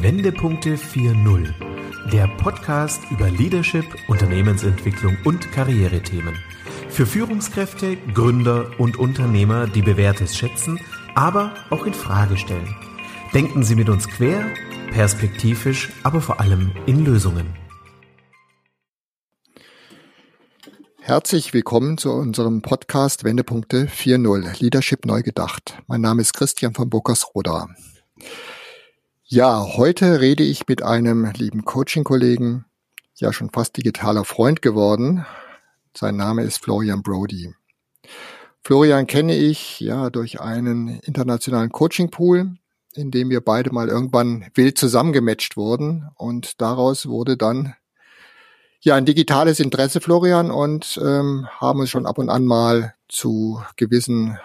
[0.00, 1.52] Wendepunkte 4.0,
[2.10, 6.34] der Podcast über Leadership, Unternehmensentwicklung und Karrierethemen.
[6.88, 10.80] Für Führungskräfte, Gründer und Unternehmer, die Bewährtes schätzen,
[11.14, 12.74] aber auch in Frage stellen.
[13.34, 14.46] Denken Sie mit uns quer,
[14.92, 17.54] perspektivisch, aber vor allem in Lösungen.
[21.00, 25.82] Herzlich willkommen zu unserem Podcast Wendepunkte 4.0 Leadership neu gedacht.
[25.86, 27.68] Mein Name ist Christian von Burkersroda.
[29.32, 32.66] Ja, heute rede ich mit einem lieben Coaching-Kollegen,
[33.14, 35.24] ja schon fast digitaler Freund geworden.
[35.96, 37.54] Sein Name ist Florian Brody.
[38.60, 42.56] Florian kenne ich ja durch einen internationalen Coaching-Pool,
[42.92, 47.72] in dem wir beide mal irgendwann wild zusammengematcht wurden und daraus wurde dann
[48.82, 53.62] ja ein digitales Interesse, Florian, und ähm, haben uns schon ab und an mal zu
[53.76, 54.36] gewissen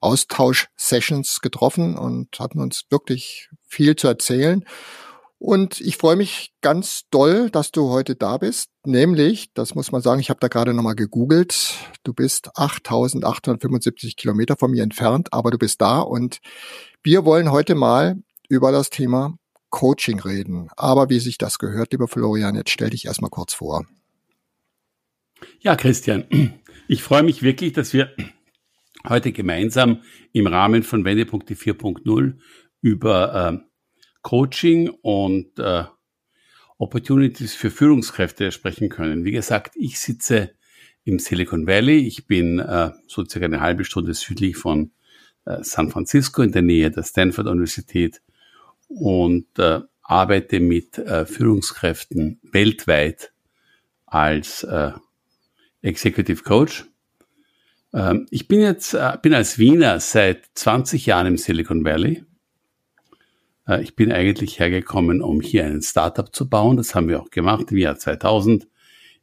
[0.00, 4.64] Austausch-Sessions getroffen und hatten uns wirklich viel zu erzählen.
[5.38, 8.68] Und ich freue mich ganz doll, dass du heute da bist.
[8.84, 11.74] Nämlich, das muss man sagen, ich habe da gerade nochmal gegoogelt.
[12.02, 16.00] Du bist 8875 Kilometer von mir entfernt, aber du bist da.
[16.00, 16.40] Und
[17.02, 18.16] wir wollen heute mal
[18.50, 19.34] über das Thema
[19.70, 20.68] Coaching reden.
[20.76, 23.86] Aber wie sich das gehört, lieber Florian, jetzt stell dich erstmal kurz vor.
[25.60, 26.26] Ja, Christian,
[26.88, 28.10] ich freue mich wirklich, dass wir
[29.08, 32.34] heute gemeinsam im Rahmen von Wendepunkte 4.0
[32.80, 33.70] über äh,
[34.22, 35.84] Coaching und äh,
[36.78, 39.24] Opportunities für Führungskräfte sprechen können.
[39.24, 40.50] Wie gesagt, ich sitze
[41.04, 42.06] im Silicon Valley.
[42.06, 44.92] Ich bin äh, so circa eine halbe Stunde südlich von
[45.44, 48.22] äh, San Francisco in der Nähe der Stanford Universität
[48.88, 53.32] und äh, arbeite mit äh, Führungskräften weltweit
[54.06, 54.92] als äh,
[55.82, 56.89] Executive Coach
[57.92, 62.24] ähm, ich bin jetzt, äh, bin als Wiener seit 20 Jahren im Silicon Valley.
[63.66, 66.76] Äh, ich bin eigentlich hergekommen, um hier einen Startup zu bauen.
[66.76, 68.68] Das haben wir auch gemacht im Jahr 2000.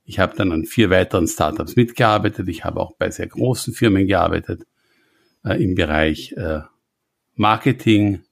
[0.03, 2.47] Ich habe dann an vier weiteren Startups mitgearbeitet.
[2.47, 4.65] Ich habe auch bei sehr großen Firmen gearbeitet
[5.43, 6.35] äh, im Bereich
[7.35, 8.23] Marketing.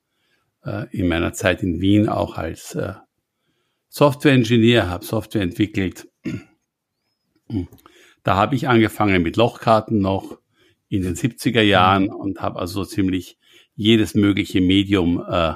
[0.90, 2.76] in meiner Zeit in Wien auch als
[3.90, 6.08] Software-Ingenieur, habe Software entwickelt.
[8.24, 10.40] Da habe ich angefangen mit Lochkarten noch
[10.90, 13.38] in den 70er Jahren und habe also ziemlich
[13.76, 15.54] jedes mögliche Medium äh,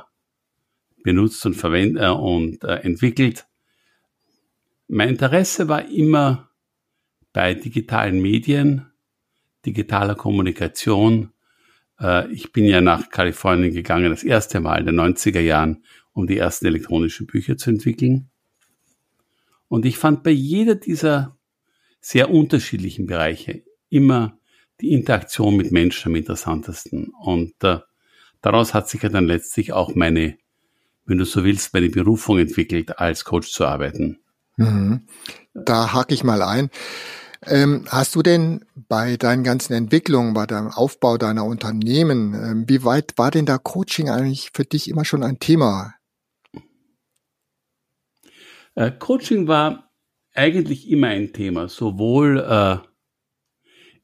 [1.03, 3.47] benutzt und verwendet äh, und äh, entwickelt.
[4.87, 6.49] Mein Interesse war immer
[7.33, 8.87] bei digitalen Medien,
[9.65, 11.31] digitaler Kommunikation.
[11.99, 16.27] Äh, ich bin ja nach Kalifornien gegangen, das erste Mal in den 90er Jahren, um
[16.27, 18.29] die ersten elektronischen Bücher zu entwickeln.
[19.67, 21.37] Und ich fand bei jeder dieser
[22.01, 24.37] sehr unterschiedlichen Bereiche immer
[24.81, 27.11] die Interaktion mit Menschen am interessantesten.
[27.21, 27.79] Und äh,
[28.41, 30.37] daraus hat sich ja dann letztlich auch meine,
[31.05, 34.19] wenn du so willst, meine Berufung entwickelt, als Coach zu arbeiten.
[34.57, 35.07] Mhm.
[35.53, 36.69] Da hake ich mal ein.
[37.45, 42.83] Ähm, hast du denn bei deinen ganzen Entwicklungen, bei deinem Aufbau deiner Unternehmen, ähm, wie
[42.83, 45.95] weit war denn da Coaching eigentlich für dich immer schon ein Thema?
[48.75, 49.88] Äh, Coaching war
[50.39, 52.77] eigentlich immer ein Thema, sowohl äh,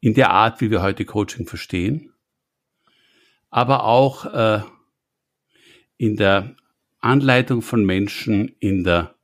[0.01, 2.13] in der Art, wie wir heute Coaching verstehen,
[3.50, 4.62] aber auch äh,
[5.97, 6.57] in der
[7.00, 9.16] Anleitung von Menschen, in der,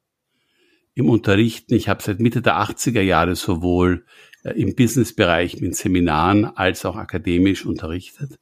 [0.93, 1.73] im Unterrichten.
[1.73, 4.05] Ich habe seit Mitte der 80er Jahre sowohl
[4.43, 8.39] äh, im Businessbereich mit Seminaren als auch akademisch unterrichtet.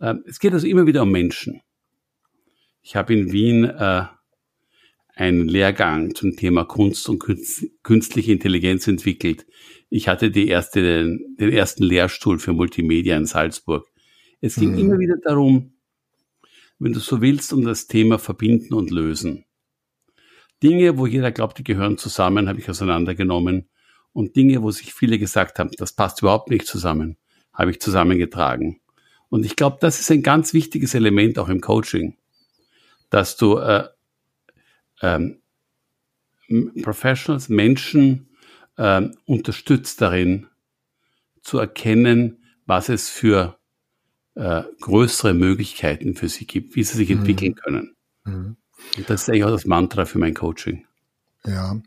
[0.00, 1.62] Äh, es geht also immer wieder um Menschen.
[2.82, 4.04] Ich habe in Wien äh,
[5.20, 7.22] einen Lehrgang zum Thema Kunst und
[7.82, 9.46] künstliche Intelligenz entwickelt.
[9.90, 13.86] Ich hatte die erste, den, ersten Lehrstuhl für Multimedia in Salzburg.
[14.40, 14.78] Es ging mhm.
[14.78, 15.74] immer wieder darum,
[16.78, 19.44] wenn du so willst, um das Thema verbinden und lösen.
[20.62, 23.68] Dinge, wo jeder glaubt, die gehören zusammen, habe ich auseinandergenommen.
[24.14, 27.18] Und Dinge, wo sich viele gesagt haben, das passt überhaupt nicht zusammen,
[27.52, 28.80] habe ich zusammengetragen.
[29.28, 32.16] Und ich glaube, das ist ein ganz wichtiges Element auch im Coaching,
[33.10, 33.84] dass du äh,
[35.00, 35.40] ähm,
[36.82, 38.28] Professionals, Menschen
[38.76, 40.46] ähm, unterstützt darin
[41.42, 43.58] zu erkennen, was es für
[44.34, 47.18] äh, größere Möglichkeiten für sie gibt, wie sie sich mhm.
[47.18, 47.96] entwickeln können.
[48.24, 48.56] Mhm.
[48.96, 50.86] Und das ist eigentlich auch das Mantra für mein Coaching.
[51.44, 51.80] Ja.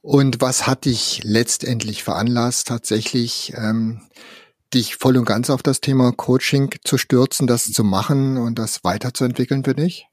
[0.00, 4.00] Und was hat dich letztendlich veranlasst, tatsächlich ähm,
[4.72, 8.84] dich voll und ganz auf das Thema Coaching zu stürzen, das zu machen und das
[8.84, 10.06] weiterzuentwickeln für dich?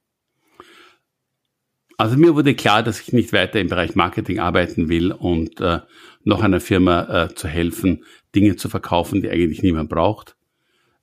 [1.97, 5.79] Also mir wurde klar, dass ich nicht weiter im Bereich Marketing arbeiten will und äh,
[6.23, 8.03] noch einer Firma äh, zu helfen,
[8.33, 10.35] Dinge zu verkaufen, die eigentlich niemand braucht.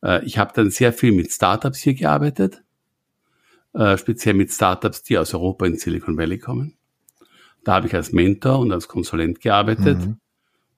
[0.02, 2.62] Äh, ich habe dann sehr viel mit Startups hier gearbeitet,
[3.72, 6.76] äh, speziell mit Startups, die aus Europa in Silicon Valley kommen.
[7.64, 9.98] Da habe ich als Mentor und als Konsulent gearbeitet.
[9.98, 10.16] Mhm.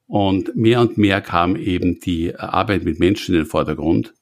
[0.06, 4.14] Und mehr und mehr kam eben die Arbeit mit Menschen in den Vordergrund.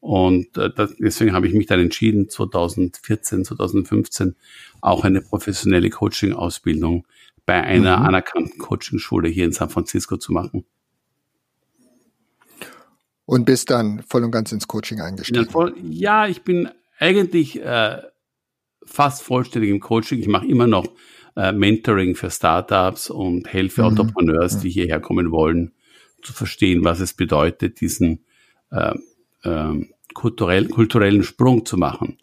[0.00, 4.36] Und äh, das, deswegen habe ich mich dann entschieden, 2014, 2015
[4.80, 7.06] auch eine professionelle Coaching-Ausbildung
[7.44, 8.06] bei einer mhm.
[8.06, 10.64] anerkannten Coaching-Schule hier in San Francisco zu machen.
[13.24, 15.48] Und bist dann voll und ganz ins Coaching eingestiegen?
[15.90, 18.02] Ja, ich bin eigentlich äh,
[18.84, 20.20] fast vollständig im Coaching.
[20.20, 20.86] Ich mache immer noch
[21.36, 23.88] äh, Mentoring für Startups und helfe mhm.
[23.88, 25.72] Entrepreneurs, die hierher kommen wollen,
[26.22, 28.24] zu verstehen, was es bedeutet, diesen
[28.70, 28.94] äh,
[29.46, 32.18] äh, kulturell, kulturellen Sprung zu machen.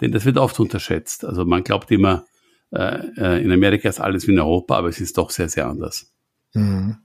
[0.00, 1.24] Denn das wird oft unterschätzt.
[1.24, 2.24] Also man glaubt immer,
[2.70, 5.66] äh, äh in Amerika ist alles wie in Europa, aber es ist doch sehr, sehr
[5.66, 6.12] anders.
[6.52, 6.98] Mhm.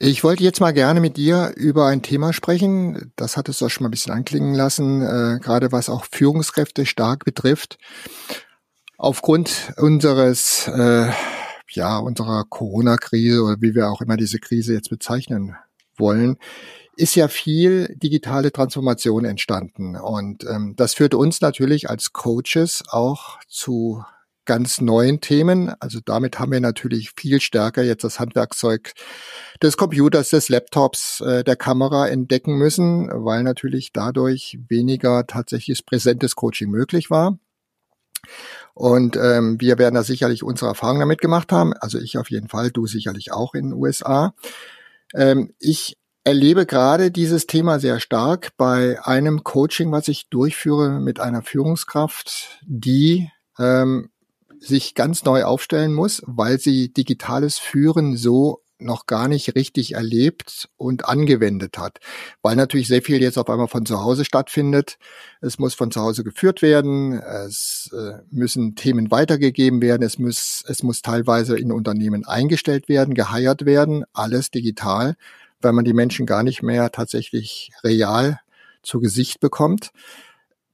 [0.00, 3.12] Ich wollte jetzt mal gerne mit dir über ein Thema sprechen.
[3.16, 6.86] Das hattest du auch schon mal ein bisschen anklingen lassen, äh, gerade was auch Führungskräfte
[6.86, 7.78] stark betrifft.
[8.96, 11.10] Aufgrund unseres, äh,
[11.70, 15.56] ja, unserer Corona-Krise oder wie wir auch immer diese Krise jetzt bezeichnen
[15.96, 16.36] wollen,
[16.98, 19.96] ist ja viel digitale Transformation entstanden.
[19.96, 24.02] Und ähm, das führt uns natürlich als Coaches auch zu
[24.44, 25.72] ganz neuen Themen.
[25.78, 28.94] Also damit haben wir natürlich viel stärker jetzt das Handwerkzeug
[29.62, 36.34] des Computers, des Laptops, äh, der Kamera entdecken müssen, weil natürlich dadurch weniger tatsächlich präsentes
[36.34, 37.38] Coaching möglich war.
[38.74, 41.74] Und ähm, wir werden da sicherlich unsere Erfahrungen damit gemacht haben.
[41.74, 44.34] Also ich auf jeden Fall, du sicherlich auch in den USA.
[45.14, 45.96] Ähm, ich
[46.28, 52.60] erlebe gerade dieses Thema sehr stark bei einem Coaching, was ich durchführe mit einer Führungskraft,
[52.66, 54.10] die ähm,
[54.60, 60.68] sich ganz neu aufstellen muss, weil sie digitales Führen so noch gar nicht richtig erlebt
[60.76, 61.98] und angewendet hat,
[62.42, 64.98] weil natürlich sehr viel jetzt auf einmal von zu Hause stattfindet.
[65.40, 70.62] Es muss von zu Hause geführt werden, es äh, müssen Themen weitergegeben werden, es muss,
[70.68, 75.16] es muss teilweise in Unternehmen eingestellt werden, geheiert werden, alles digital,
[75.60, 78.40] weil man die Menschen gar nicht mehr tatsächlich real
[78.82, 79.90] zu Gesicht bekommt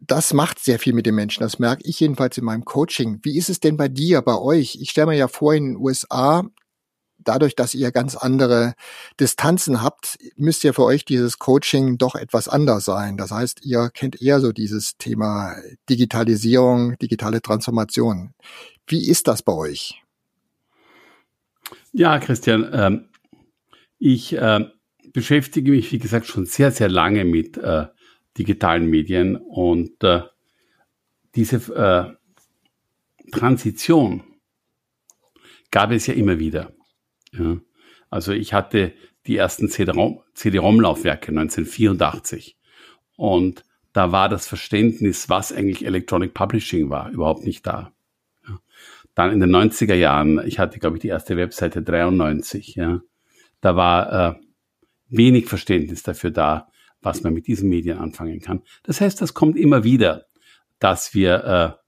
[0.06, 1.42] das macht sehr viel mit den Menschen.
[1.42, 3.20] Das merke ich jedenfalls in meinem Coaching.
[3.22, 4.78] Wie ist es denn bei dir, bei euch?
[4.81, 6.44] Ich stelle mir ja vor, in den USA,
[7.19, 8.75] dadurch, dass ihr ganz andere
[9.19, 13.16] Distanzen habt, müsste ja für euch dieses Coaching doch etwas anders sein.
[13.16, 15.56] Das heißt, ihr kennt eher so dieses Thema
[15.88, 18.34] Digitalisierung, digitale Transformation.
[18.86, 20.02] Wie ist das bei euch?
[21.92, 23.08] Ja, Christian, ähm,
[23.98, 24.66] ich äh,
[25.14, 27.87] beschäftige mich, wie gesagt, schon sehr, sehr lange mit äh,
[28.37, 30.22] digitalen Medien und äh,
[31.37, 34.25] diese äh, Transition
[35.70, 36.72] gab es ja immer wieder.
[37.32, 37.56] Ja.
[38.11, 38.93] Also ich hatte
[39.26, 42.58] die ersten CD-ROM-Laufwerke 1984
[43.17, 47.93] und da war das Verständnis, was eigentlich Electronic Publishing war, überhaupt nicht da.
[48.49, 48.58] Ja.
[49.14, 53.00] Dann in den 90er Jahren, ich hatte, glaube ich, die erste Webseite 93, ja,
[53.60, 54.44] da war äh,
[55.08, 56.68] wenig Verständnis dafür da,
[57.00, 58.62] was man mit diesen Medien anfangen kann.
[58.82, 60.26] Das heißt, das kommt immer wieder,
[60.78, 61.84] dass wir äh,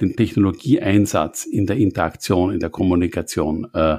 [0.00, 3.98] den Technologieeinsatz in der Interaktion, in der Kommunikation äh,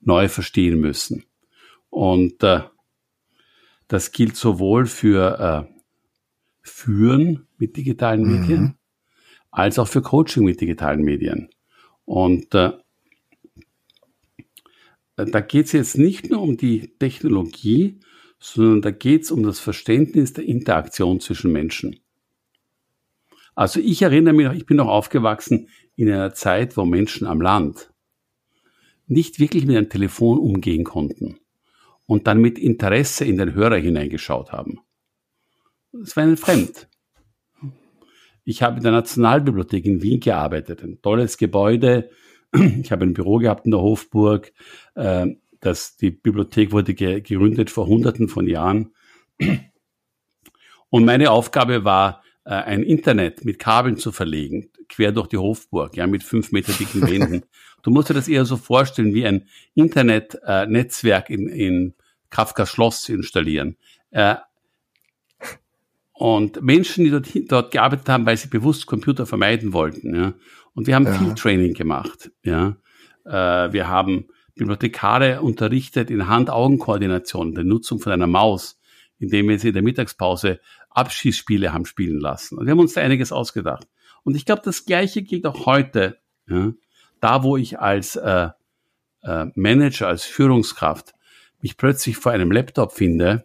[0.00, 1.24] neu verstehen müssen.
[1.90, 2.60] Und äh,
[3.88, 5.76] das gilt sowohl für äh,
[6.62, 8.40] Führen mit digitalen mhm.
[8.40, 8.78] Medien
[9.50, 11.48] als auch für Coaching mit digitalen Medien.
[12.04, 12.72] Und äh,
[15.16, 18.00] da geht es jetzt nicht nur um die Technologie,
[18.38, 22.00] sondern da geht es um das Verständnis der Interaktion zwischen Menschen.
[23.54, 27.40] Also ich erinnere mich noch, ich bin noch aufgewachsen in einer Zeit, wo Menschen am
[27.40, 27.90] Land
[29.06, 31.38] nicht wirklich mit einem Telefon umgehen konnten
[32.04, 34.80] und dann mit Interesse in den Hörer hineingeschaut haben.
[35.92, 36.88] Das war ihnen fremd.
[38.44, 42.10] Ich habe in der Nationalbibliothek in Wien gearbeitet, ein tolles Gebäude.
[42.80, 44.52] Ich habe ein Büro gehabt in der Hofburg.
[44.96, 48.92] Ähm, dass die Bibliothek wurde ge gegründet vor Hunderten von Jahren.
[50.88, 55.96] Und meine Aufgabe war, äh, ein Internet mit Kabeln zu verlegen, quer durch die Hofburg,
[55.96, 57.42] ja, mit fünf Meter dicken Wänden.
[57.82, 61.94] du musst dir das eher so vorstellen, wie ein Internetnetzwerk äh, in, in
[62.30, 63.76] Kafkas Schloss installieren.
[64.10, 64.36] Äh,
[66.18, 70.14] und Menschen, die dort, dort gearbeitet haben, weil sie bewusst Computer vermeiden wollten.
[70.14, 70.32] Ja.
[70.72, 71.12] Und wir haben ja.
[71.12, 72.30] viel Training gemacht.
[72.42, 72.76] Ja.
[73.26, 78.80] Äh, wir haben Bibliothekare unterrichtet in Hand-Augen-Koordination, der Nutzung von einer Maus,
[79.18, 80.58] indem wir sie in der Mittagspause
[80.88, 82.56] Abschießspiele haben spielen lassen.
[82.56, 83.86] Und wir haben uns da einiges ausgedacht.
[84.24, 86.18] Und ich glaube, das Gleiche gilt auch heute.
[86.48, 86.72] Ja,
[87.20, 88.48] da, wo ich als äh,
[89.22, 91.12] äh, Manager, als Führungskraft
[91.60, 93.44] mich plötzlich vor einem Laptop finde,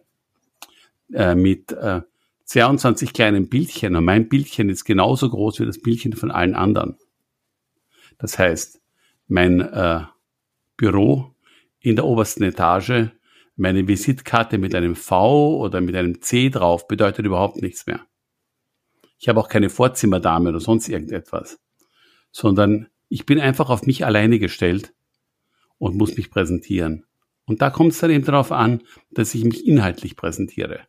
[1.12, 2.00] äh, mit äh,
[2.44, 6.98] 22 kleinen Bildchen und mein Bildchen ist genauso groß wie das Bildchen von allen anderen.
[8.18, 8.80] Das heißt,
[9.28, 10.02] mein äh,
[10.76, 11.34] Büro
[11.80, 13.10] in der obersten Etage,
[13.56, 18.00] meine Visitkarte mit einem V oder mit einem C drauf bedeutet überhaupt nichts mehr.
[19.18, 21.60] Ich habe auch keine Vorzimmerdame oder sonst irgendetwas,
[22.32, 24.94] sondern ich bin einfach auf mich alleine gestellt
[25.78, 27.04] und muss mich präsentieren.
[27.44, 30.86] Und da kommt es dann eben darauf an, dass ich mich inhaltlich präsentiere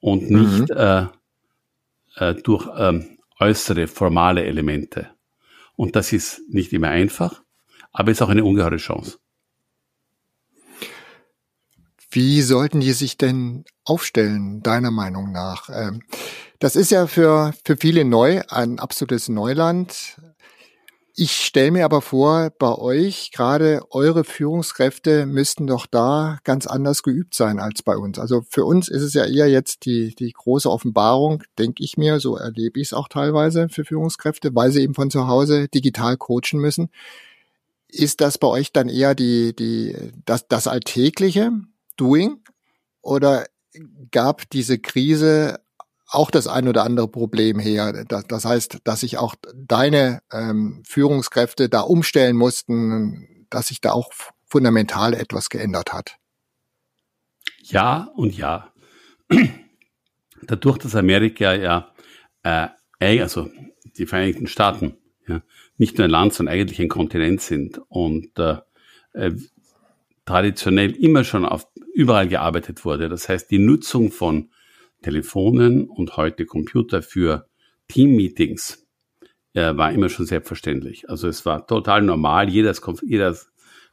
[0.00, 0.40] und mhm.
[0.40, 0.76] nicht mhm.
[0.76, 1.06] äh,
[2.16, 5.10] äh, durch ähm, äußere formale Elemente.
[5.76, 7.42] Und das ist nicht immer einfach,
[7.92, 9.18] aber ist auch eine ungeheure Chance.
[12.10, 15.68] Wie sollten die sich denn aufstellen, deiner Meinung nach?
[15.70, 16.02] Ähm,
[16.58, 20.16] das ist ja für, für viele neu, ein absolutes Neuland.
[21.18, 27.02] Ich stelle mir aber vor, bei euch, gerade eure Führungskräfte müssten doch da ganz anders
[27.02, 28.18] geübt sein als bei uns.
[28.18, 32.20] Also für uns ist es ja eher jetzt die, die große Offenbarung, denke ich mir,
[32.20, 36.18] so erlebe ich es auch teilweise für Führungskräfte, weil sie eben von zu Hause digital
[36.18, 36.90] coachen müssen.
[37.88, 39.96] Ist das bei euch dann eher die, die,
[40.26, 41.50] das, das alltägliche
[41.96, 42.42] Doing?
[43.00, 43.46] Oder
[44.10, 45.60] gab diese Krise
[46.08, 48.04] auch das ein oder andere Problem her.
[48.06, 54.10] Das, heißt, dass sich auch deine ähm, Führungskräfte da umstellen mussten, dass sich da auch
[54.46, 56.16] fundamental etwas geändert hat.
[57.62, 58.72] Ja und ja.
[60.42, 61.92] Dadurch, dass Amerika ja,
[62.42, 62.68] äh,
[63.20, 63.50] also
[63.96, 64.96] die Vereinigten Staaten,
[65.26, 65.42] ja,
[65.76, 68.58] nicht nur ein Land, sondern eigentlich ein Kontinent sind und äh,
[69.14, 69.32] äh,
[70.24, 73.08] traditionell immer schon auf überall gearbeitet wurde.
[73.08, 74.50] Das heißt, die Nutzung von
[75.06, 77.46] Telefonen und heute Computer für
[77.86, 78.88] Team-Meetings
[79.52, 81.08] äh, war immer schon selbstverständlich.
[81.08, 82.48] Also es war total normal.
[82.48, 83.36] Jedes, jeder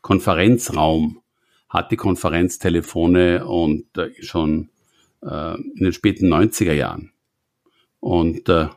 [0.02, 1.22] Konferenzraum
[1.70, 4.72] hatte Konferenztelefone und äh, schon
[5.22, 7.12] äh, in den späten 90er Jahren.
[8.00, 8.70] Und äh,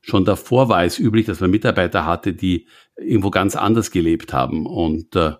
[0.00, 4.64] schon davor war es üblich, dass man Mitarbeiter hatte, die irgendwo ganz anders gelebt haben
[4.64, 5.32] und äh,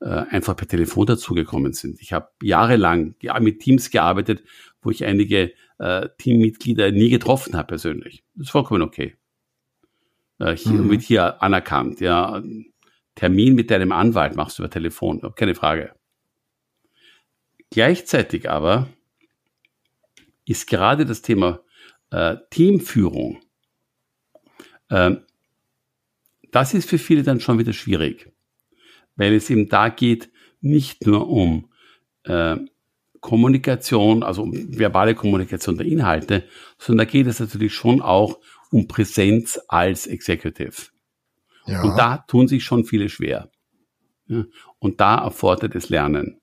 [0.00, 2.00] äh einfach per Telefon dazugekommen sind.
[2.00, 4.42] Ich habe jahrelang mit Teams gearbeitet,
[4.82, 8.24] wo ich einige äh, Teammitglieder nie getroffen habe persönlich.
[8.34, 9.16] Das ist vollkommen okay.
[10.38, 10.90] Äh, hier mhm.
[10.90, 12.00] wird hier anerkannt.
[12.00, 12.42] Ja,
[13.14, 15.94] Termin mit deinem Anwalt machst du über Telefon, keine Frage.
[17.70, 18.88] Gleichzeitig aber
[20.44, 21.60] ist gerade das Thema
[22.10, 23.40] äh, Teamführung,
[24.88, 25.16] äh,
[26.52, 28.32] das ist für viele dann schon wieder schwierig,
[29.16, 30.30] weil es eben da geht,
[30.60, 31.70] nicht nur um
[32.24, 32.56] äh,
[33.20, 36.44] Kommunikation, also um verbale Kommunikation der Inhalte,
[36.78, 38.38] sondern da geht es natürlich schon auch
[38.70, 40.90] um Präsenz als Executive.
[41.66, 41.82] Ja.
[41.82, 43.50] Und da tun sich schon viele schwer.
[44.28, 44.44] Ja.
[44.78, 46.40] Und da erfordert es Lernen.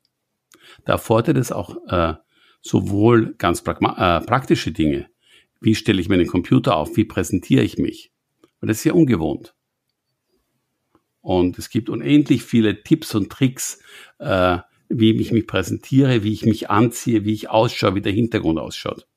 [0.85, 2.15] Da erfordert es auch äh,
[2.61, 5.07] sowohl ganz äh, praktische Dinge.
[5.61, 6.97] Wie stelle ich meinen Computer auf?
[6.97, 8.11] Wie präsentiere ich mich?
[8.59, 9.53] Weil das ist ja ungewohnt.
[11.23, 13.79] Und es gibt unendlich viele Tipps und Tricks,
[14.19, 14.57] äh,
[14.89, 19.07] wie ich mich präsentiere, wie ich mich anziehe, wie ich ausschaue, wie der Hintergrund ausschaut.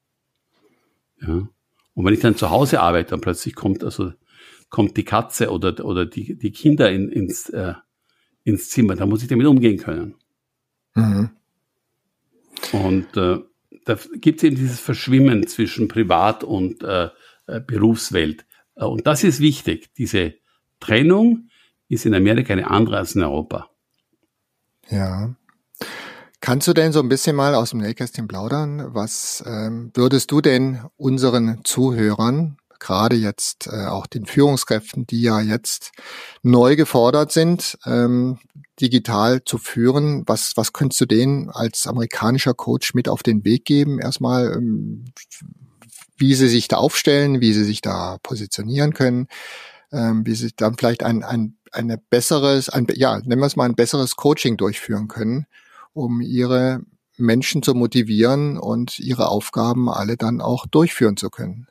[1.20, 1.48] Ja.
[1.94, 4.12] Und wenn ich dann zu Hause arbeite und plötzlich kommt also
[4.68, 7.74] kommt die Katze oder oder die die Kinder in, ins äh,
[8.44, 10.14] ins Zimmer, dann muss ich damit umgehen können.
[10.94, 11.30] Mhm.
[12.72, 13.38] Und äh,
[13.84, 17.08] da gibt es eben dieses Verschwimmen zwischen Privat- und äh,
[17.48, 18.46] äh, Berufswelt.
[18.76, 19.92] Äh, und das ist wichtig.
[19.94, 20.34] Diese
[20.78, 21.48] Trennung
[21.88, 23.70] ist in Amerika eine andere als in Europa.
[24.88, 25.34] Ja.
[26.40, 28.94] Kannst du denn so ein bisschen mal aus dem Nähkästchen plaudern?
[28.94, 35.40] Was ähm, würdest du denn unseren Zuhörern, gerade jetzt äh, auch den Führungskräften, die ja
[35.40, 35.92] jetzt
[36.42, 38.38] neu gefordert sind, ähm,
[38.80, 43.64] digital zu führen, was, was könntest du denen als amerikanischer Coach mit auf den Weg
[43.64, 43.98] geben?
[43.98, 45.06] Erstmal, ähm,
[46.18, 49.28] wie sie sich da aufstellen, wie sie sich da positionieren können,
[49.92, 53.64] ähm, wie sie dann vielleicht ein, ein, eine besseres, ein, ja, nennen wir es mal
[53.64, 55.46] ein besseres Coaching durchführen können
[55.96, 56.82] um ihre
[57.16, 61.68] Menschen zu motivieren und ihre Aufgaben alle dann auch durchführen zu können.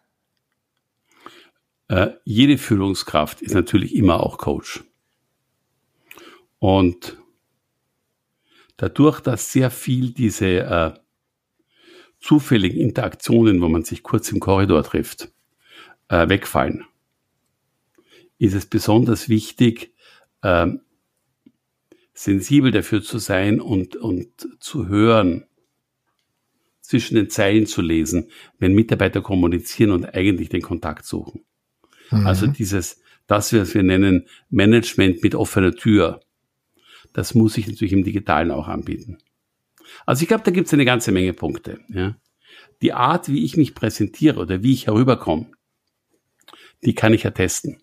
[1.87, 4.83] Äh, jede Führungskraft ist natürlich immer auch Coach.
[6.57, 7.17] Und
[8.77, 10.93] dadurch, dass sehr viel diese äh,
[12.19, 15.29] zufälligen Interaktionen, wo man sich kurz im Korridor trifft,
[16.07, 16.85] äh, wegfallen,
[18.39, 19.94] ist es besonders wichtig,
[20.45, 20.67] äh,
[22.13, 25.45] sensibel dafür zu sein und, und zu hören,
[26.81, 31.43] zwischen den Zeilen zu lesen, wenn Mitarbeiter kommunizieren und eigentlich den Kontakt suchen.
[32.11, 32.27] Mhm.
[32.27, 36.21] Also dieses, das, was wir nennen Management mit offener Tür,
[37.11, 39.17] das muss ich natürlich im Digitalen auch anbieten.
[40.05, 41.79] Also ich glaube, da gibt es eine ganze Menge Punkte.
[41.89, 42.15] Ja.
[42.83, 45.47] Die Art, wie ich mich präsentiere oder wie ich herüberkomme,
[46.83, 47.81] die kann ich ja testen.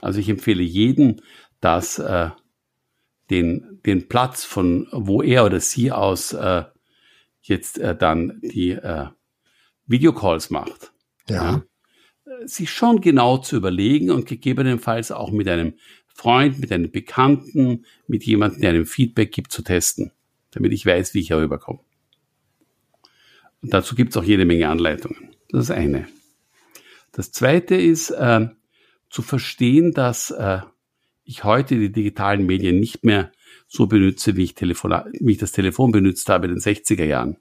[0.00, 1.22] Also ich empfehle jeden,
[1.60, 2.30] dass äh,
[3.30, 6.64] den, den Platz von wo er oder sie aus äh,
[7.42, 9.06] jetzt äh, dann die äh,
[9.86, 10.92] Videocalls macht.
[11.28, 11.52] Ja.
[11.52, 11.62] ja.
[12.46, 15.74] Sich schon genau zu überlegen und gegebenenfalls auch mit einem
[16.06, 20.12] Freund, mit einem Bekannten, mit jemandem, der einem Feedback gibt, zu testen,
[20.50, 21.80] damit ich weiß, wie ich herüberkomme.
[23.62, 25.34] Und dazu gibt es auch jede Menge Anleitungen.
[25.50, 26.08] Das ist eine.
[27.12, 28.48] Das zweite ist äh,
[29.10, 30.60] zu verstehen, dass äh,
[31.24, 33.30] ich heute die digitalen Medien nicht mehr
[33.68, 37.36] so benutze, wie ich, Telefon, wie ich das Telefon benutzt habe in den 60er Jahren.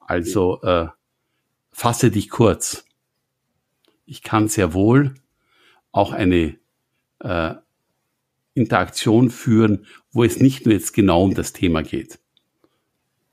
[0.00, 0.88] Also äh,
[1.70, 2.84] fasse dich kurz.
[4.04, 5.14] Ich kann sehr wohl
[5.92, 6.58] auch eine
[7.20, 7.54] äh,
[8.54, 12.18] Interaktion führen, wo es nicht nur jetzt genau um das Thema geht.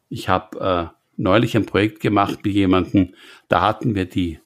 [0.09, 3.15] Ich habe äh, neulich ein Projekt gemacht mit jemandem,
[3.47, 4.39] da hatten wir die,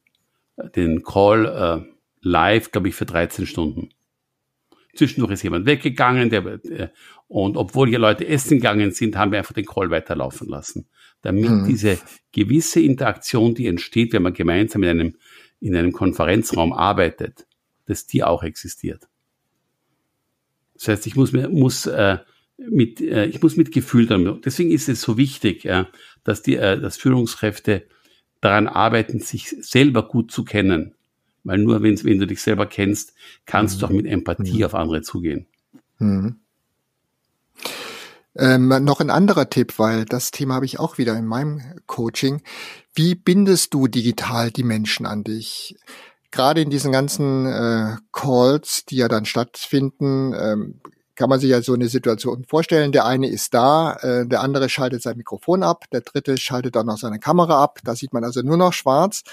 [0.75, 1.96] den Call äh,
[2.27, 3.89] live, glaube ich, für 13 Stunden.
[4.95, 6.89] Zwischendurch ist jemand weggegangen, der, äh,
[7.27, 10.87] und obwohl hier Leute essen gegangen sind, haben wir einfach den Call weiterlaufen lassen.
[11.21, 11.67] Damit mhm.
[11.67, 11.99] diese
[12.31, 15.15] gewisse Interaktion, die entsteht, wenn man gemeinsam in einem,
[15.59, 17.45] in einem Konferenzraum arbeitet,
[17.85, 19.07] dass die auch existiert.
[20.75, 22.17] Das heißt, ich muss, muss äh,
[22.57, 24.45] mit, äh, ich muss mit Gefühl damit.
[24.45, 25.85] Deswegen ist es so wichtig, äh,
[26.23, 27.87] dass die, äh, dass Führungskräfte
[28.41, 30.93] daran arbeiten, sich selber gut zu kennen.
[31.47, 33.13] Weil nur wenn, wenn du dich selber kennst,
[33.45, 33.79] kannst mhm.
[33.79, 34.63] du auch mit Empathie mhm.
[34.65, 35.47] auf andere zugehen.
[35.99, 36.39] Mhm.
[38.35, 42.43] Ähm, noch ein anderer Tipp, weil das Thema habe ich auch wieder in meinem Coaching.
[42.93, 45.75] Wie bindest du digital die Menschen an dich?
[46.31, 50.81] gerade in diesen ganzen äh, Calls, die ja dann stattfinden, ähm,
[51.15, 52.91] kann man sich ja so eine Situation vorstellen.
[52.91, 56.85] Der eine ist da, äh, der andere schaltet sein Mikrofon ab, der dritte schaltet dann
[56.85, 57.79] noch seine Kamera ab.
[57.83, 59.23] Da sieht man also nur noch schwarz.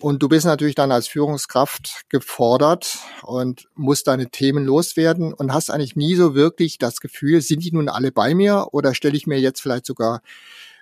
[0.00, 5.70] Und du bist natürlich dann als Führungskraft gefordert und musst deine Themen loswerden und hast
[5.70, 9.28] eigentlich nie so wirklich das Gefühl, sind die nun alle bei mir oder stelle ich
[9.28, 10.22] mir jetzt vielleicht sogar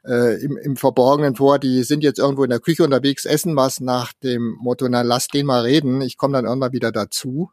[0.04, 3.80] äh, im, im Verborgenen vor, die sind jetzt irgendwo in der Küche unterwegs, essen was
[3.80, 7.50] nach dem Motto, na lass den mal reden, ich komme dann irgendwann wieder dazu.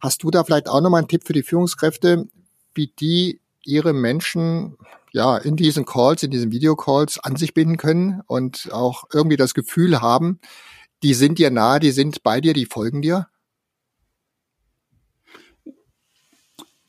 [0.00, 2.26] Hast du da vielleicht auch nochmal einen Tipp für die Führungskräfte,
[2.74, 4.76] wie die ihre Menschen
[5.12, 9.54] ja in diesen Calls, in diesen Videocalls an sich binden können und auch irgendwie das
[9.54, 10.40] Gefühl haben,
[11.02, 13.28] die sind dir nahe, die sind bei dir, die folgen dir?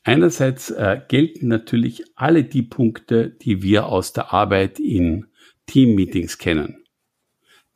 [0.03, 5.27] Einerseits äh, gelten natürlich alle die Punkte, die wir aus der Arbeit in
[5.65, 6.83] Teammeetings kennen.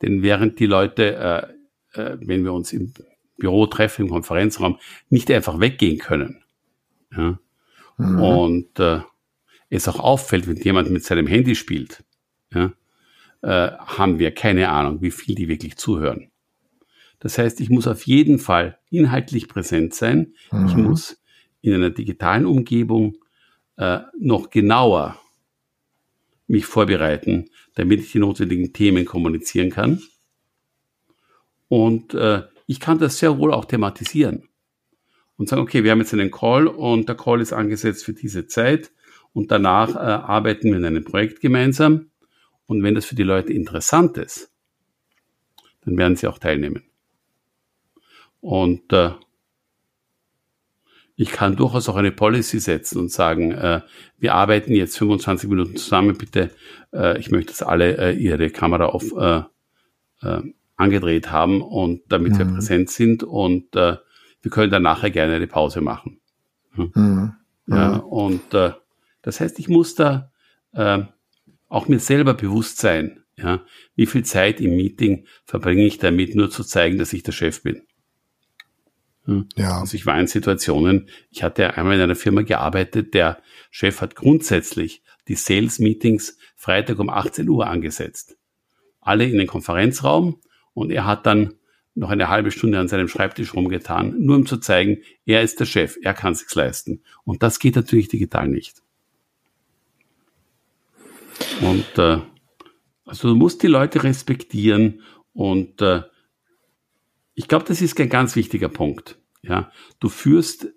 [0.02, 1.48] Denn während die Leute,
[1.94, 2.92] äh, äh, wenn wir uns im
[3.38, 6.44] Büro treffen, im Konferenzraum, nicht einfach weggehen können.
[7.16, 7.38] Ja?
[7.96, 8.20] Mhm.
[8.20, 9.00] Und äh,
[9.70, 12.04] es auch auffällt, wenn jemand mit seinem Handy spielt,
[12.52, 12.72] ja,
[13.42, 16.27] äh, haben wir keine Ahnung, wie viel die wirklich zuhören.
[17.20, 20.34] Das heißt, ich muss auf jeden Fall inhaltlich präsent sein.
[20.52, 20.66] Mhm.
[20.66, 21.22] Ich muss
[21.60, 23.16] in einer digitalen Umgebung
[23.76, 25.18] äh, noch genauer
[26.46, 30.02] mich vorbereiten, damit ich die notwendigen Themen kommunizieren kann.
[31.68, 34.48] Und äh, ich kann das sehr wohl auch thematisieren
[35.36, 38.46] und sagen, okay, wir haben jetzt einen Call und der Call ist angesetzt für diese
[38.46, 38.90] Zeit
[39.32, 42.10] und danach äh, arbeiten wir in einem Projekt gemeinsam.
[42.66, 44.52] Und wenn das für die Leute interessant ist,
[45.84, 46.87] dann werden sie auch teilnehmen.
[48.48, 49.10] Und äh,
[51.16, 53.82] ich kann durchaus auch eine Policy setzen und sagen, äh,
[54.16, 56.50] wir arbeiten jetzt 25 Minuten zusammen, bitte,
[56.94, 59.42] äh, ich möchte, dass alle äh, ihre Kamera auf äh,
[60.22, 60.42] äh,
[60.76, 62.38] angedreht haben und damit mhm.
[62.38, 63.98] wir präsent sind und äh,
[64.40, 66.18] wir können dann nachher gerne eine Pause machen.
[66.72, 66.92] Hm?
[66.94, 67.32] Mhm.
[67.66, 68.00] Ja, mhm.
[68.00, 68.72] und äh,
[69.20, 70.32] das heißt, ich muss da
[70.72, 71.00] äh,
[71.68, 73.60] auch mir selber bewusst sein, ja,
[73.94, 77.62] wie viel Zeit im Meeting verbringe ich damit, nur zu zeigen, dass ich der Chef
[77.62, 77.82] bin.
[79.28, 79.46] Hm.
[79.56, 79.80] Ja.
[79.80, 84.16] Also ich war in Situationen, ich hatte einmal in einer Firma gearbeitet, der Chef hat
[84.16, 88.38] grundsätzlich die Sales Meetings Freitag um 18 Uhr angesetzt.
[89.02, 90.40] Alle in den Konferenzraum
[90.72, 91.54] und er hat dann
[91.94, 95.66] noch eine halbe Stunde an seinem Schreibtisch rumgetan, nur um zu zeigen, er ist der
[95.66, 97.02] Chef, er kann sich's leisten.
[97.24, 98.82] Und das geht natürlich digital nicht.
[101.60, 102.18] Und äh,
[103.04, 105.02] also du musst die Leute respektieren
[105.34, 106.02] und äh,
[107.34, 109.17] ich glaube, das ist ein ganz wichtiger Punkt.
[109.42, 109.70] Ja,
[110.00, 110.68] du führst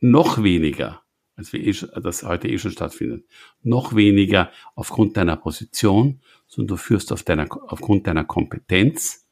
[0.00, 1.02] noch weniger,
[1.36, 3.24] als wir eh, das heute eh schon stattfindet,
[3.62, 9.26] noch weniger aufgrund deiner Position, sondern du führst auf deiner, aufgrund deiner Kompetenz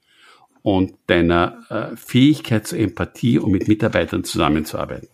[0.63, 5.09] und deiner äh, Fähigkeit zur Empathie, um mit Mitarbeitern zusammenzuarbeiten.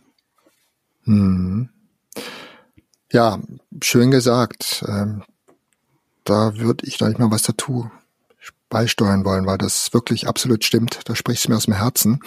[1.04, 1.68] Hm.
[3.12, 3.40] Ja,
[3.82, 4.84] schön gesagt.
[4.88, 5.22] Ähm,
[6.24, 7.90] da würde ich nicht mal was dazu
[8.68, 11.00] beisteuern wollen, weil das wirklich absolut stimmt.
[11.04, 12.20] Da sprichst du mir aus dem Herzen.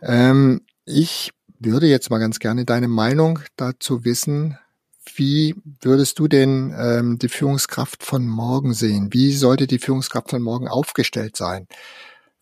[0.00, 4.58] Ähm, ich würde jetzt mal ganz gerne deine Meinung dazu wissen.
[5.14, 9.08] Wie würdest du denn ähm, die Führungskraft von morgen sehen?
[9.12, 11.66] Wie sollte die Führungskraft von morgen aufgestellt sein?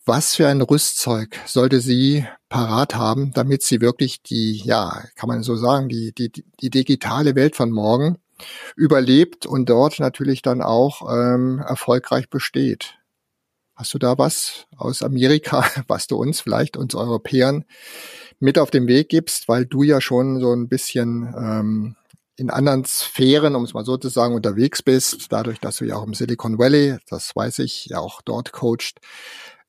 [0.04, 5.42] Was für ein Rüstzeug sollte sie parat haben, damit sie wirklich die, ja, kann man
[5.42, 8.18] so sagen, die, die, die digitale Welt von morgen
[8.76, 12.98] überlebt und dort natürlich dann auch ähm, erfolgreich besteht?
[13.74, 17.64] Hast du da was aus Amerika, was du uns vielleicht, uns Europäern,
[18.40, 21.96] mit auf den Weg gibst, weil du ja schon so ein bisschen ähm,
[22.36, 25.96] in anderen Sphären, um es mal so zu sagen, unterwegs bist, dadurch, dass du ja
[25.96, 28.98] auch im Silicon Valley, das weiß ich, ja auch dort coacht,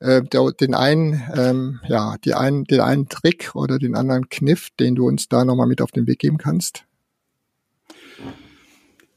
[0.00, 4.94] äh, den einen, ähm, ja, die einen, den einen Trick oder den anderen Kniff, den
[4.94, 6.86] du uns da nochmal mit auf den Weg geben kannst?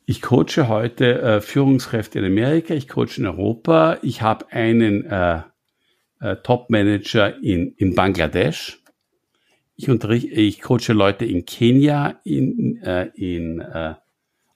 [0.05, 5.41] Ich coache heute äh, Führungskräfte in Amerika, ich coache in Europa, ich habe einen äh,
[6.19, 8.83] äh, Top-Manager in, in Bangladesch,
[9.75, 13.95] ich unterrichte, ich coache Leute in Kenia, in, äh, in, äh,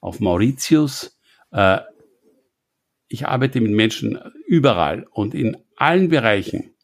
[0.00, 1.18] auf Mauritius.
[1.52, 1.80] Äh,
[3.08, 6.74] ich arbeite mit Menschen überall und in allen Bereichen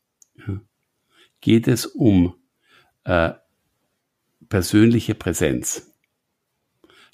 [1.40, 2.34] geht es um
[3.04, 3.32] äh,
[4.48, 5.92] persönliche Präsenz.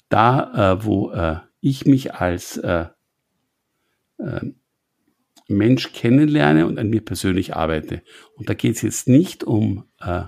[0.09, 2.87] Da, äh, wo äh, ich mich als äh,
[4.17, 4.41] äh,
[5.47, 8.01] Mensch kennenlerne und an mir persönlich arbeite.
[8.35, 10.23] Und da geht es jetzt nicht um äh,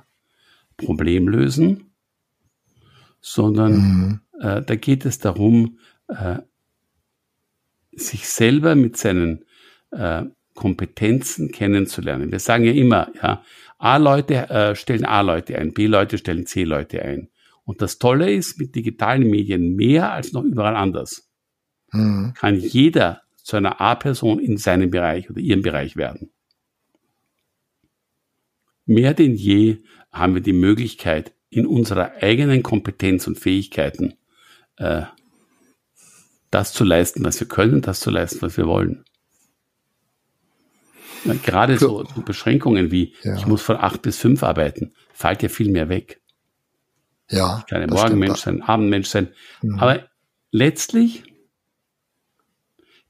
[0.78, 1.96] Problem lösen,
[3.22, 4.20] sondern mhm.
[4.40, 6.40] äh, da geht es darum, äh,
[7.92, 9.46] sich selber mit seinen
[9.92, 12.32] äh, Kompetenzen kennenzulernen.
[12.32, 13.44] Wir sagen ja immer, ja,
[13.78, 17.30] A-Leute äh, stellen A-Leute ein, B-Leute stellen C-Leute ein.
[17.64, 21.30] Und das Tolle ist, mit digitalen Medien mehr als noch überall anders,
[21.92, 22.34] mhm.
[22.36, 26.32] kann jeder zu einer A-Person in seinem Bereich oder ihrem Bereich werden.
[28.86, 29.80] Mehr denn je
[30.16, 34.16] haben wir die Möglichkeit, in unserer eigenen Kompetenz und Fähigkeiten
[34.78, 35.04] äh,
[36.52, 39.04] das zu leisten, was wir können, das zu leisten, was wir wollen.
[41.44, 43.36] Gerade so, Beschränkungen wie, ja.
[43.36, 46.22] ich muss von acht bis fünf arbeiten, fällt ja viel mehr weg.
[47.30, 47.60] Ja.
[47.60, 49.30] Ich kann ein Morgenmensch sein, Abendmensch sein.
[49.62, 49.80] Mhm.
[49.80, 50.08] Aber
[50.52, 51.24] letztlich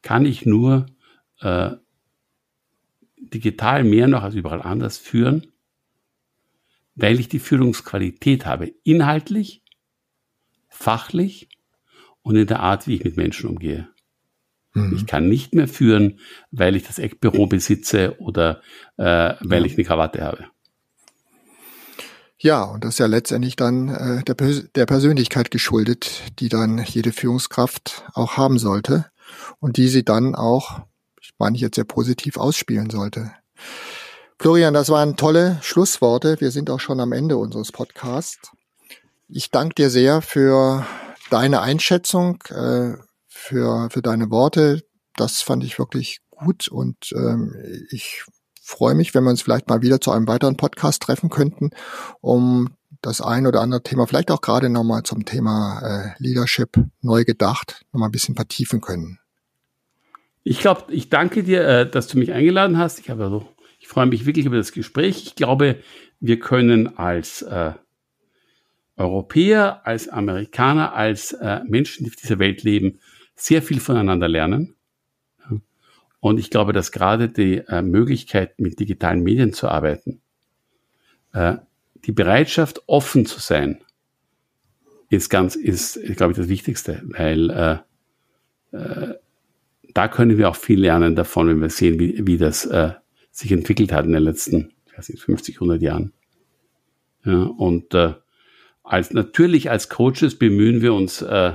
[0.02, 0.86] kann ich nur
[1.42, 1.72] äh,
[3.18, 5.52] digital mehr noch als überall anders führen,
[6.96, 9.64] weil ich die Führungsqualität habe, inhaltlich,
[10.70, 11.50] fachlich
[12.22, 13.90] und in der Art, wie ich mit Menschen umgehe.
[14.74, 14.96] Mhm.
[14.96, 16.20] Ich kann nicht mehr führen,
[16.52, 18.62] weil ich das Eckbüro besitze oder
[18.98, 19.66] äh, weil ja.
[19.66, 20.46] ich eine Krawatte habe.
[22.38, 27.12] Ja, und das ist ja letztendlich dann äh, der, der Persönlichkeit geschuldet, die dann jede
[27.12, 29.06] Führungskraft auch haben sollte
[29.60, 30.82] und die sie dann auch,
[31.22, 33.32] ich meine ich jetzt sehr positiv ausspielen sollte.
[34.38, 36.40] Florian, das waren tolle Schlussworte.
[36.40, 38.52] Wir sind auch schon am Ende unseres Podcasts.
[39.28, 40.86] Ich danke dir sehr für
[41.30, 42.94] deine Einschätzung, äh,
[43.28, 44.84] für, für deine Worte.
[45.16, 47.56] Das fand ich wirklich gut und ähm,
[47.90, 48.26] ich
[48.62, 51.70] freue mich, wenn wir uns vielleicht mal wieder zu einem weiteren Podcast treffen könnten,
[52.20, 57.24] um das ein oder andere Thema, vielleicht auch gerade nochmal zum Thema äh, Leadership neu
[57.24, 59.20] gedacht, nochmal ein bisschen vertiefen können.
[60.44, 63.00] Ich glaube, ich danke dir, äh, dass du mich eingeladen hast.
[63.00, 63.48] Ich habe also
[63.86, 65.22] ich freue mich wirklich über das Gespräch.
[65.28, 65.78] Ich glaube,
[66.20, 67.74] wir können als äh,
[68.98, 72.98] Europäer, als Amerikaner, als äh, Menschen, die auf dieser Welt leben,
[73.36, 74.76] sehr viel voneinander lernen.
[76.20, 80.20] Und ich glaube, dass gerade die äh, Möglichkeit, mit digitalen Medien zu arbeiten,
[81.34, 81.58] äh,
[82.06, 83.84] die Bereitschaft, offen zu sein,
[85.12, 87.84] ist ganz, ist, glaube ich, das Wichtigste, weil
[88.72, 89.14] äh, äh,
[89.94, 92.94] da können wir auch viel lernen davon, wenn wir sehen, wie, wie das äh,
[93.36, 96.14] sich entwickelt hat in den letzten, weiß nicht, 50, 100 Jahren.
[97.26, 98.14] Ja, und äh,
[98.84, 101.54] als, natürlich als Coaches bemühen wir uns, äh,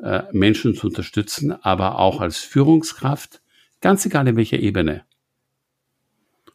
[0.00, 3.42] äh, Menschen zu unterstützen, aber auch als Führungskraft,
[3.80, 5.04] ganz egal in welcher Ebene.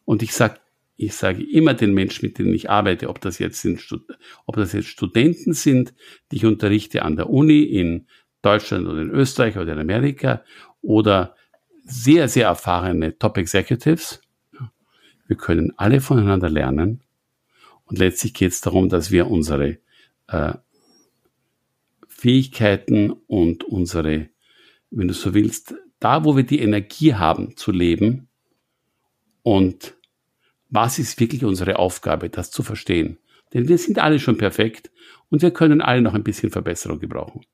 [0.04, 0.56] Und ich sage
[0.96, 3.82] ich sage immer den Menschen, mit denen ich arbeite, ob das jetzt sind,
[4.44, 5.94] ob das jetzt Studenten sind,
[6.30, 8.06] die ich unterrichte an der Uni in
[8.42, 10.44] Deutschland oder in Österreich oder in Amerika
[10.82, 11.34] oder
[11.84, 14.20] sehr, sehr erfahrene Top Executives,
[15.30, 17.02] wir können alle voneinander lernen.
[17.84, 19.78] Und letztlich geht es darum, dass wir unsere
[20.26, 20.54] äh,
[22.08, 24.28] Fähigkeiten und unsere,
[24.90, 28.26] wenn du so willst, da, wo wir die Energie haben zu leben
[29.42, 29.96] und
[30.68, 33.18] was ist wirklich unsere Aufgabe, das zu verstehen.
[33.54, 34.90] Denn wir sind alle schon perfekt
[35.28, 37.46] und wir können alle noch ein bisschen Verbesserung gebrauchen.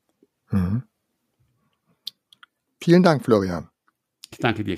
[0.49, 0.81] Mhm.
[2.81, 3.69] Vielen Dank, Florian.
[4.31, 4.77] Ich danke dir.